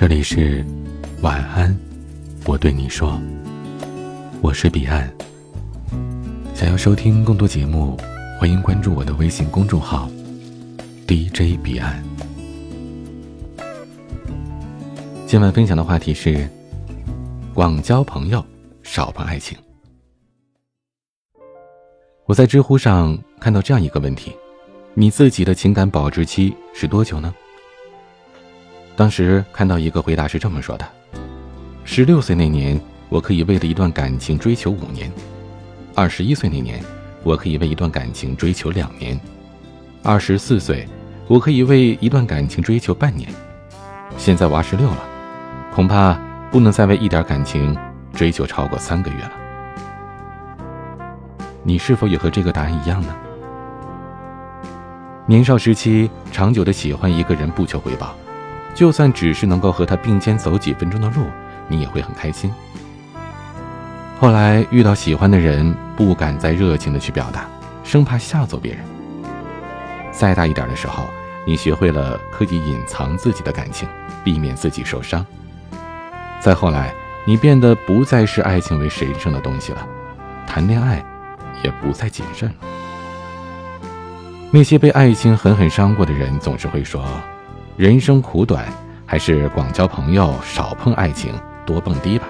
[0.00, 0.64] 这里是
[1.20, 1.78] 晚安，
[2.46, 3.20] 我对你说，
[4.40, 5.12] 我是彼岸。
[6.54, 7.98] 想要收听更多节目，
[8.38, 10.08] 欢迎关注我的微信公众号
[11.06, 12.02] DJ 彼岸。
[15.26, 16.48] 今晚分享的话题是：
[17.52, 18.42] 广交朋友，
[18.82, 19.54] 少碰爱情。
[22.24, 24.34] 我在知乎上看到这样一个问题：
[24.94, 27.34] 你自己的情感保质期是多久呢？
[29.00, 30.86] 当时看到一个回答是这么说的：
[31.84, 35.10] 十六岁那年，我可以为了一段感情追求五年；
[35.94, 36.84] 二十一岁那年，
[37.22, 39.18] 我可以为一段感情追求两年；
[40.02, 40.86] 二十四岁，
[41.28, 43.26] 我可以为一段感情追求半年；
[44.18, 44.98] 现在我二十六了，
[45.74, 46.12] 恐怕
[46.50, 47.74] 不能再为一点感情
[48.12, 49.32] 追求超过三个月了。
[51.62, 53.16] 你是否也和这个答案一样呢？
[55.24, 58.14] 年少时期，长久的喜欢一个人，不求回报。
[58.74, 61.26] 就算只是能够和他并肩走几分钟的路，
[61.68, 62.52] 你也会很开心。
[64.18, 67.46] 后来遇到喜欢的人，不敢再热情的去表达，
[67.82, 68.82] 生怕吓走别人。
[70.12, 71.04] 再大一点的时候，
[71.46, 73.88] 你学会了刻意隐藏自己的感情，
[74.22, 75.24] 避免自己受伤。
[76.38, 76.92] 再后来，
[77.24, 79.86] 你变得不再是爱情为神圣的东西了，
[80.46, 81.04] 谈恋爱
[81.62, 82.54] 也不再谨慎了。
[84.50, 87.02] 那些被爱情狠狠伤过的人，总是会说。
[87.80, 88.70] 人生苦短，
[89.06, 91.32] 还是广交朋友，少碰爱情，
[91.64, 92.28] 多蹦迪吧。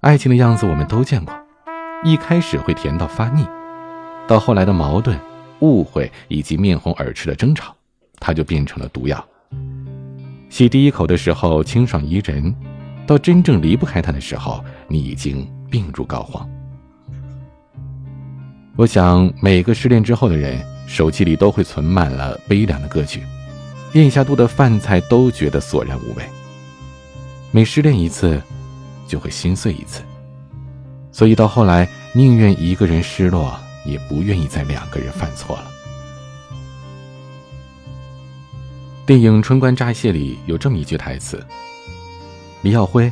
[0.00, 1.34] 爱情的样子我们都见过，
[2.04, 3.48] 一开始会甜到发腻，
[4.26, 5.18] 到后来的矛盾、
[5.60, 7.74] 误会以及面红耳赤的争吵，
[8.20, 9.26] 它就变成了毒药。
[10.50, 12.54] 吸第一口的时候清爽宜人，
[13.06, 16.46] 到真正离不开它的时候，你已经病入膏肓。
[18.76, 23.22] 我想每个失恋之后的人，手机里都会存满了悲凉的歌曲。
[23.94, 26.22] 咽下肚的饭菜都觉得索然无味。
[27.50, 28.42] 每失恋一次，
[29.06, 30.02] 就会心碎一次，
[31.10, 35.70] 所以到后来宁愿一个人失落，也不愿意再两个人犯错了。
[39.06, 41.42] 电影《春光乍泄》里有这么一句台词
[42.60, 43.10] ：“李耀辉，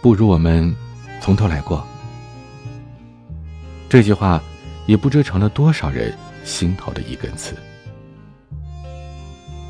[0.00, 0.74] 不如我们
[1.20, 1.86] 从头来过。”
[3.90, 4.42] 这句话
[4.86, 7.54] 也不知成了多少人心头的一根刺。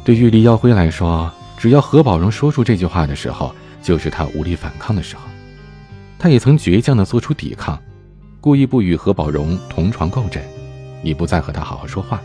[0.09, 5.23] 对于黎耀辉来说，只要何宝荣说出这句话的时候，就是他无力反抗的时候。
[6.19, 7.79] 他也曾倔强的做出抵抗，
[8.41, 10.43] 故意不与何宝荣同床共枕，
[11.03, 12.23] 也不再和他好好说话。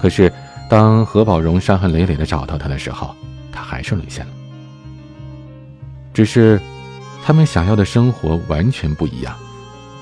[0.00, 0.32] 可是，
[0.70, 3.14] 当何宝荣伤痕累累的找到他的时候，
[3.52, 4.32] 他还是沦陷了。
[6.14, 6.58] 只是，
[7.22, 9.36] 他们想要的生活完全不一样，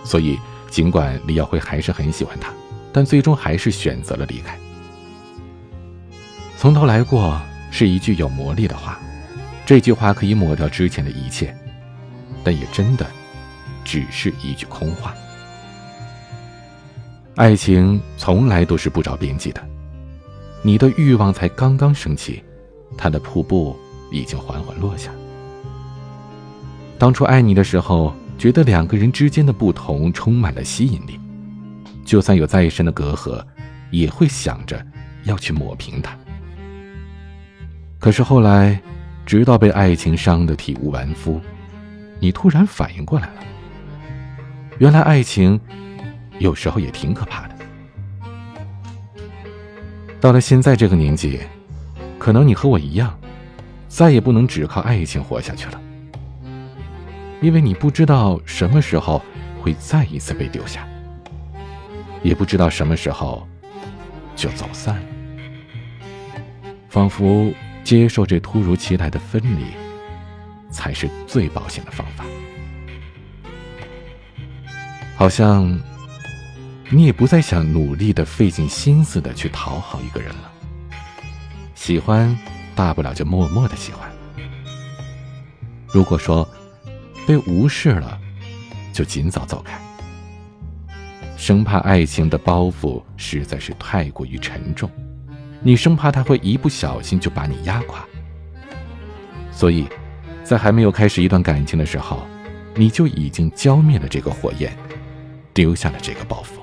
[0.04, 0.38] 所以
[0.70, 2.52] 尽管李耀辉还是很喜欢他，
[2.92, 4.56] 但最终还是选择了离开。
[6.60, 8.98] 从头来过是一句有魔力的话，
[9.64, 11.56] 这句话可以抹掉之前的一切，
[12.42, 13.06] 但也真的
[13.84, 15.14] 只是一句空话。
[17.36, 19.64] 爱情从来都是不着边际的，
[20.60, 22.42] 你的欲望才刚刚升起，
[22.96, 23.78] 他的瀑布
[24.10, 25.12] 已经缓缓落下。
[26.98, 31.20] 当初爱你的时候，觉得两个人之间的不同充满了吸引力，
[32.04, 33.40] 就算有再深的隔阂，
[33.92, 34.84] 也会想着
[35.22, 36.18] 要去抹平它。
[37.98, 38.80] 可是后来，
[39.26, 41.40] 直到被爱情伤得体无完肤，
[42.20, 43.34] 你突然反应过来了。
[44.78, 45.60] 原来爱情
[46.38, 47.54] 有时候也挺可怕的。
[50.20, 51.40] 到了现在这个年纪，
[52.18, 53.18] 可能你和我一样，
[53.88, 55.80] 再也不能只靠爱情活下去了，
[57.40, 59.20] 因为你不知道什么时候
[59.60, 60.86] 会再一次被丢下，
[62.22, 63.46] 也不知道什么时候
[64.36, 65.02] 就走散了，
[66.88, 67.52] 仿佛。
[67.88, 69.64] 接受这突如其来的分离，
[70.70, 72.24] 才是最保险的方法。
[75.16, 75.80] 好像
[76.90, 80.52] 你也不再想努力的、费尽心思的去讨好一个人了。
[81.74, 82.38] 喜欢，
[82.74, 84.06] 大不了就默默的喜欢。
[85.86, 86.46] 如果说
[87.26, 88.20] 被无视了，
[88.92, 89.80] 就尽早走开，
[91.38, 94.90] 生怕爱情的包袱实在是太过于沉重。
[95.60, 98.04] 你生怕他会一不小心就把你压垮，
[99.50, 99.88] 所以，
[100.44, 102.22] 在还没有开始一段感情的时候，
[102.74, 104.72] 你就已经浇灭了这个火焰，
[105.52, 106.60] 丢下了这个包袱。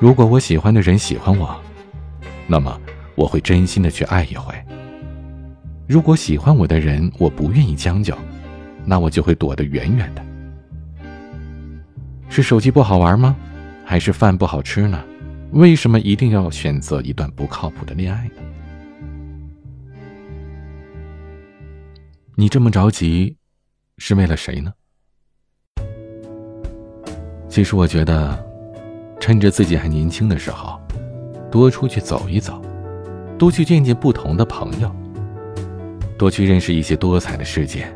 [0.00, 1.60] 如果我喜欢的人喜欢我，
[2.46, 2.80] 那么
[3.14, 4.54] 我会真心的去爱一回。
[5.86, 8.16] 如果喜欢我的人我不愿意将就，
[8.84, 10.24] 那我就会躲得远远的。
[12.28, 13.34] 是手机不好玩吗？
[13.84, 15.02] 还是饭不好吃呢？
[15.52, 18.34] 为什么一定要选择一段不靠谱的恋爱呢？
[22.36, 23.36] 你这么着急，
[23.96, 24.72] 是为了谁呢？
[27.48, 28.38] 其实我觉得，
[29.18, 30.78] 趁着自己还年轻的时候，
[31.50, 32.62] 多出去走一走，
[33.38, 34.94] 多去见见不同的朋友，
[36.18, 37.90] 多去认识一些多彩的世界，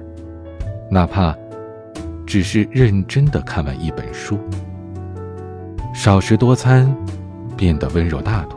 [0.91, 1.37] 哪怕
[2.27, 4.39] 只是认真的看完一本书，
[5.95, 6.93] 少食多餐，
[7.63, 8.57] 变得温柔大度，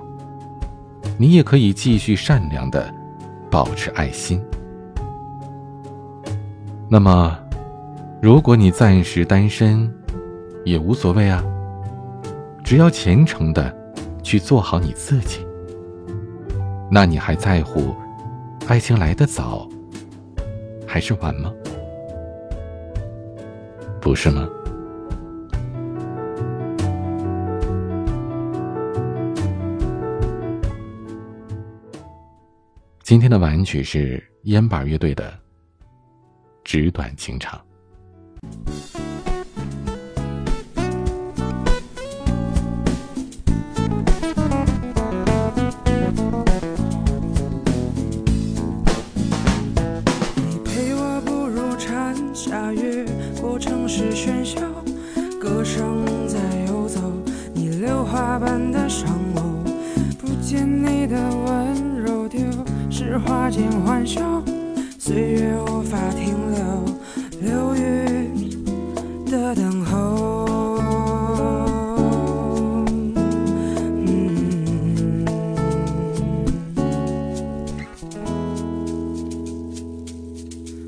[1.16, 2.92] 你也可以继续善良的
[3.52, 4.44] 保持爱心。
[6.90, 7.38] 那么，
[8.20, 9.88] 如果你暂时单身，
[10.64, 11.44] 也无所谓啊。
[12.64, 13.72] 只要虔诚的
[14.24, 15.46] 去做好你自己，
[16.90, 17.96] 那你还在乎
[18.66, 19.70] 爱情来得早
[20.88, 21.54] 还是晚吗？
[24.02, 24.50] 不是吗？
[33.06, 35.32] 今天的晚曲是烟板乐队的。
[36.64, 37.64] 纸短情长。
[63.20, 64.22] 花间欢笑。
[64.98, 66.86] 岁月无法停留，
[67.42, 68.50] 流于
[69.30, 70.46] 的等候。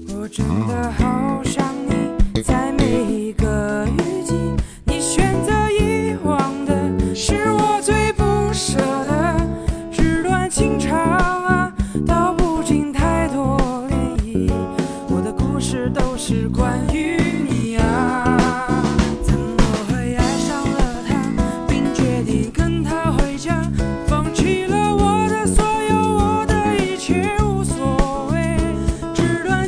[0.10, 1.44] 我真的好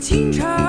[0.10, 0.69] 清茶